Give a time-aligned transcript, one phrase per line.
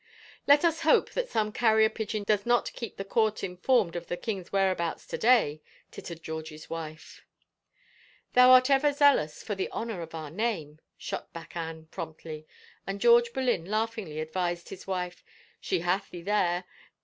[0.47, 4.17] "Let us hope that same carrier pigeon does not keep the court informed of the
[4.17, 7.21] king's whereabouts to day," tittered George's wife."
[8.33, 12.47] Thou art ever zealous for the honor of our name," shot back Anne promptly,
[12.87, 15.23] and George Boleyn laughingly advised his wife,"
[15.61, 16.63] She hath thee there